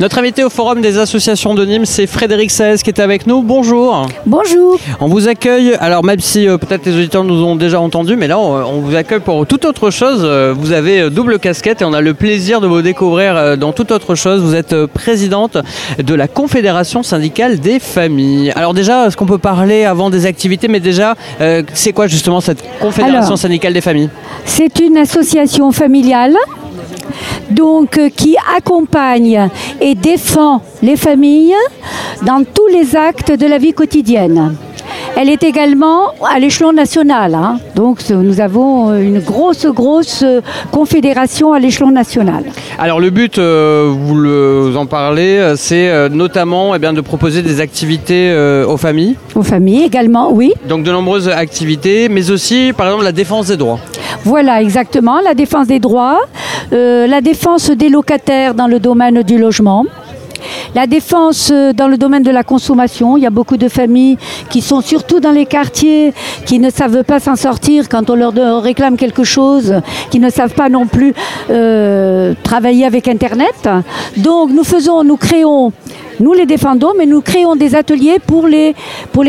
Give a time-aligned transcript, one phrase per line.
[0.00, 3.42] Notre invité au Forum des associations de Nîmes, c'est Frédéric Saez qui est avec nous.
[3.42, 4.08] Bonjour.
[4.26, 4.76] Bonjour.
[4.98, 8.26] On vous accueille, alors même si euh, peut-être les auditeurs nous ont déjà entendu, mais
[8.26, 10.22] là on, on vous accueille pour toute autre chose.
[10.24, 13.72] Euh, Vous avez euh, double casquette et on a le plaisir de vous découvrir dans
[13.72, 14.40] toute autre chose.
[14.42, 15.58] Vous êtes présidente
[15.98, 18.52] de la Confédération syndicale des familles.
[18.56, 22.40] Alors déjà, est-ce qu'on peut parler avant des activités, mais déjà, euh, c'est quoi justement
[22.40, 23.38] cette Confédération Alors.
[23.38, 24.10] syndicale des familles?
[24.44, 26.34] C'est une association familiale
[27.50, 29.48] donc euh, qui accompagne
[29.80, 31.54] et défend les familles
[32.22, 34.56] dans tous les actes de la vie quotidienne.
[35.16, 37.34] Elle est également à l'échelon national.
[37.34, 37.58] hein.
[37.76, 40.40] Donc nous avons une grosse, grosse euh,
[40.72, 42.44] confédération à l'échelon national.
[42.78, 46.92] Alors le but, euh, vous, le, vous en parlez, euh, c'est euh, notamment eh bien,
[46.92, 50.52] de proposer des activités euh, aux familles, Aux familles également, oui.
[50.68, 53.78] donc de nombreuses activités, mais aussi par exemple la défense des droits.
[54.24, 55.20] Voilà, exactement.
[55.20, 56.18] La défense des droits,
[56.72, 59.84] la défense des locataires dans le domaine du logement.
[60.74, 63.16] La défense euh, dans le domaine de la consommation.
[63.16, 64.16] Il y a beaucoup de familles
[64.50, 66.12] qui sont surtout dans les quartiers,
[66.46, 69.74] qui ne savent pas s'en sortir quand on leur réclame quelque chose,
[70.10, 71.14] qui ne savent pas non plus
[71.50, 73.68] euh, travailler avec Internet.
[74.16, 75.72] Donc nous faisons, nous créons,
[76.20, 78.74] nous les défendons, mais nous créons des ateliers pour les,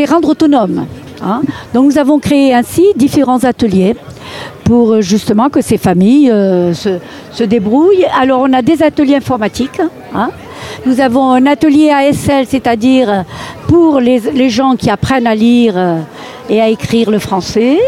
[0.08, 0.86] rendre autonomes.
[1.22, 1.42] hein.
[1.74, 3.94] Donc nous avons créé ainsi différents ateliers
[4.64, 6.28] pour euh, justement que ces familles
[6.74, 6.98] se,
[7.32, 8.06] se débrouillent.
[8.20, 9.80] Alors on a des ateliers informatiques.
[10.14, 10.30] hein.
[10.84, 13.24] Nous avons un atelier ASL, c'est-à-dire
[13.68, 15.74] pour les, gens qui apprennent à lire
[16.48, 17.78] et à écrire le français.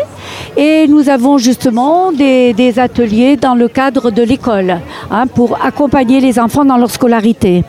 [0.56, 4.78] Et nous avons justement des, des ateliers dans le cadre de l'école
[5.11, 7.64] hein, pour accompagner les enfants dans leur scolarité.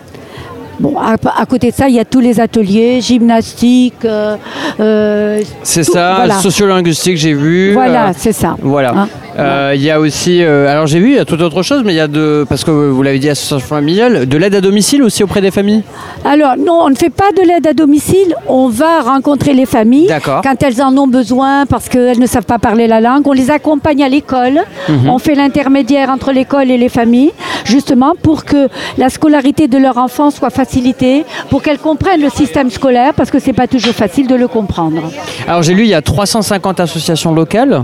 [0.80, 4.05] Bon, à, à côté de ça, il y a tous les ateliers, gymnastique.
[4.05, 4.35] euh,
[4.80, 6.36] euh, C'est ça, voilà.
[6.36, 7.73] sociolinguistique, j'ai vu.
[7.73, 8.55] Voilà, euh, c'est ça.
[8.61, 8.93] Voilà.
[8.95, 11.64] Hein, Euh, Il y a aussi, euh, alors j'ai vu, il y a toute autre
[11.64, 14.55] chose, mais il y a de, parce que vous l'avez dit, association familiale, de l'aide
[14.55, 15.83] à domicile aussi auprès des familles?
[16.26, 18.36] Alors non, on ne fait pas de l'aide à domicile.
[18.48, 20.09] On va rencontrer les familles
[20.43, 23.25] quand elles en ont besoin parce qu'elles ne savent pas parler la langue.
[23.27, 24.59] On les accompagne à l'école.
[24.89, 25.09] Mhm.
[25.09, 27.31] On fait l'intermédiaire entre l'école et les familles,
[27.69, 32.69] justement pour que la scolarité de leur enfant soit facilitée, pour qu'elles comprennent le système
[32.69, 35.03] scolaire parce que c'est pas toujours facile de le comprendre.
[35.47, 37.83] Alors j'ai lu, il y a 350 associations locales.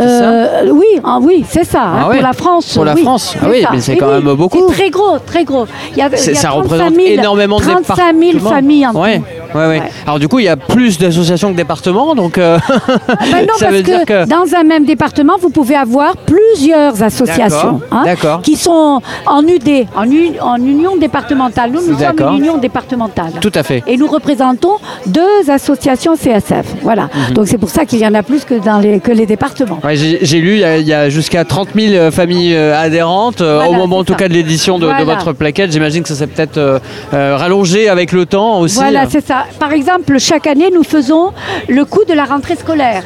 [0.00, 1.82] Euh, oui, ah oui, c'est ça.
[1.82, 2.14] hein, Ah ouais.
[2.16, 2.72] Pour la France.
[2.74, 3.34] Pour la oui, France.
[3.36, 3.68] Ah c'est oui, ça.
[3.72, 4.58] mais c'est quand oui, même beaucoup.
[4.68, 5.66] C'est très gros, très gros.
[5.92, 7.84] Il y a, C'est- il y a ça 35 représente 000 énormément de 35
[8.14, 8.32] départements.
[8.40, 8.98] 000 familles en tout.
[8.98, 9.66] Ouais, ouais, ouais.
[9.68, 9.82] Ouais.
[10.06, 12.58] Alors du coup, il y a plus d'associations que départements, donc euh,
[13.32, 17.02] Ben non, ça parce veut dire que, dans un même département, vous pouvez avoir plusieurs
[17.02, 21.70] associations hein, D'accord, qui sont en UD, en, u- en union départementale.
[21.70, 22.32] Nous, nous sommes D'accord.
[22.32, 23.32] une union départementale.
[23.40, 23.82] Tout à fait.
[23.86, 26.66] Et nous représentons deux associations CSF.
[26.82, 27.04] Voilà.
[27.28, 27.34] Mhm.
[27.34, 29.78] Donc c'est pour ça qu'il y en a plus que, dans les, que les départements.
[29.84, 32.78] Ouais, j'ai j'ai lu, il y a, il y a jusqu'à 30 000 familles euh,
[32.78, 34.18] adhérentes euh, Voilà, au moment en c'est tout ça.
[34.20, 35.04] cas de l'édition de, de Voilà.
[35.04, 35.72] votre plaquette.
[35.72, 36.78] J'imagine que ça s'est peut-être euh,
[37.14, 38.76] euh, rallongé avec le temps aussi.
[38.76, 39.39] Voilà, c'est ça.
[39.58, 41.32] Par exemple, chaque année, nous faisons
[41.68, 43.04] le coût de la rentrée scolaire.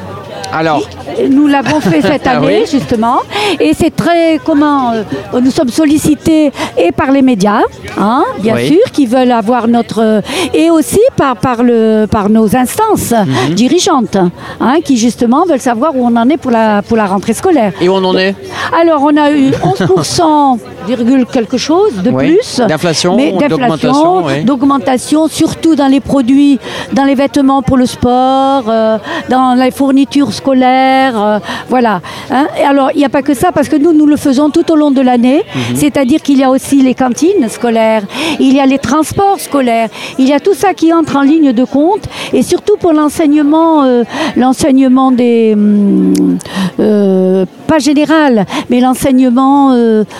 [0.55, 0.81] Alors,
[1.29, 2.69] Nous l'avons fait cette Ah année, oui.
[2.71, 3.17] justement.
[3.59, 4.39] Et c'est très.
[4.43, 5.03] Comment euh,
[5.41, 7.61] Nous sommes sollicités et par les médias,
[7.97, 8.67] hein, bien Oui.
[8.67, 9.99] sûr, qui veulent avoir notre.
[10.01, 10.21] euh,
[10.53, 13.53] et aussi par, par, le, par nos instances Mhm.
[13.53, 14.17] dirigeantes,
[14.61, 17.73] hein, qui justement veulent savoir où on en est pour la, pour la rentrée scolaire.
[17.81, 18.33] et où on en est
[18.81, 22.35] Alors, on a eu 11%, virgule quelque chose de Oui.
[22.35, 22.61] plus.
[22.67, 26.59] D'inflation, d'augmentation, d'augmentation, surtout dans les produits,
[26.93, 28.97] dans les vêtements pour le sport, euh,
[29.29, 31.39] dans les fournitures scolaires, euh,
[31.69, 32.01] voilà.
[32.31, 32.47] hein.
[32.59, 34.69] Et alors, il n'y a pas que ça, parce que nous, nous le faisons tout
[34.71, 35.43] au long de l'année.
[35.55, 35.75] Mhm.
[35.75, 38.03] C'est-à-dire qu'il y a aussi les cantines scolaires,
[38.39, 41.51] il y a les transports scolaires, il y a tout ça qui entre en ligne
[41.53, 42.03] de compte,
[42.33, 44.03] et surtout pour l'enseignement, euh,
[44.35, 46.37] l'enseignement des, hum,
[46.79, 49.73] euh, pas général, mais l'enseignement,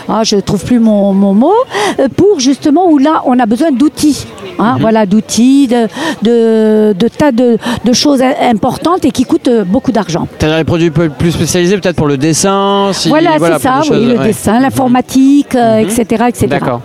[0.10, 1.54] ah, je trouve plus mon, mon mot,
[2.16, 4.26] pour justement où là on a besoin d'outils,
[4.60, 5.88] hein, voilà, d'outils, de,
[6.22, 10.05] de, de tas de, de choses im- importantes et qui coûtent beaucoup d'argent.
[10.40, 13.82] T'as des produits peu- plus spécialisés peut-être pour le dessin si- voilà, c'est pour ça,
[13.90, 14.26] oui, le ouais.
[14.28, 16.48] dessin, l'informatique, euh, etc., etc.
[16.48, 16.82] D'accord.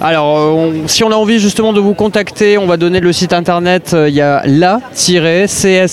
[0.00, 0.26] Alors,
[0.56, 3.92] on- si on a envie justement de vous contacter, on va donner le site internet.
[3.94, 4.42] euh, Il y a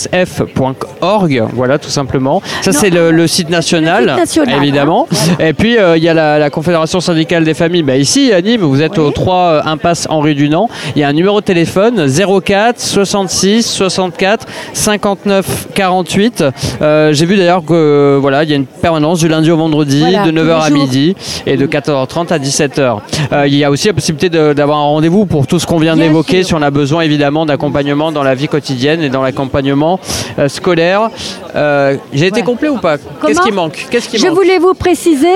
[0.08, 2.42] la-csf.org, voilà tout simplement.
[2.62, 5.08] Ça, c'est le, le site national, le site national, évidemment.
[5.40, 7.84] Et puis, euh, il y a la, la Confédération syndicale des familles.
[7.84, 9.04] Bah, ici, à Nîmes, vous êtes Oui.
[9.06, 10.70] au 3 euh, impasse Henri Dunant.
[10.96, 16.44] Il y a un numéro de téléphone 04 66 64 59 48.
[16.82, 20.00] Euh, J'ai vu d'ailleurs que voilà, il y a une permanence du lundi au vendredi
[20.00, 21.16] Voilà, de tous 9h les à midi
[21.46, 22.98] et de 14h30 à 17h.
[23.34, 25.96] Euh, il y a aussi la possibilité d'avoir un rendez-vous pour tout ce qu'on vient
[25.96, 30.00] d'évoquer si on a besoin évidemment d'accompagnement dans la vie quotidienne et dans l'accompagnement
[30.40, 31.10] euh, scolaire.
[31.56, 32.46] Euh, J'ai été Ouais.
[32.46, 32.98] complet ou pas?
[33.26, 33.88] Qu'est-ce qui manque?
[33.90, 34.36] Qu'est-ce qui Je manque?
[34.36, 35.28] voulais vous préciser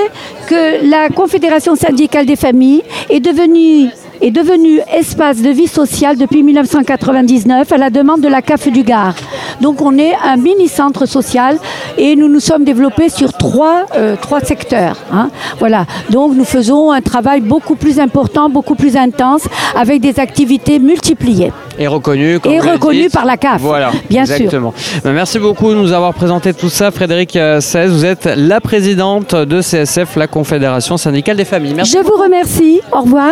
[0.48, 3.90] que la Confédération syndicale des familles est devenue
[4.22, 8.84] est devenue espace de vie sociale depuis 1999 à la demande de la CAF du
[8.84, 9.16] Gard.
[9.62, 11.58] Donc on est un mini-centre social
[11.98, 14.98] et nous nous sommes développés sur trois, euh, trois secteurs.
[15.12, 15.30] hein.
[15.60, 15.86] Voilà.
[16.10, 19.44] Donc nous faisons un travail beaucoup plus important, beaucoup plus intense,
[19.76, 21.52] avec des activités multipliées.
[21.80, 23.14] Et reconnu, comme Et vous le reconnu dites.
[23.14, 24.36] par la CAF, Voilà, bien sûr.
[24.36, 24.74] exactement.
[25.04, 27.92] Ben, Merci beaucoup de nous avoir présenté tout ça, Frédéric euh, 16.
[27.92, 31.74] Vous êtes la présidente de CSF, la Confédération syndicale des familles.
[31.76, 31.94] Merci.
[31.98, 32.82] Je vous remercie.
[32.92, 33.32] Au revoir.